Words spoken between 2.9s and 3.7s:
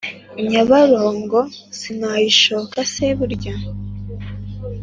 se burya